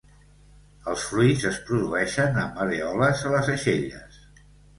[0.93, 4.21] Els fruits es produeixen amb arèoles a les aixelles.